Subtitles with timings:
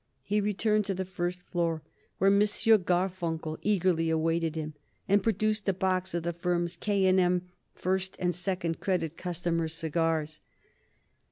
[0.23, 1.83] He returned to the first floor,
[2.17, 2.39] where M.
[2.39, 4.73] Garfunkel eagerly awaited him,
[5.07, 7.03] and produced a box of the firm's K.
[7.11, 7.49] to M.
[7.75, 10.39] first and second credit customers' cigars.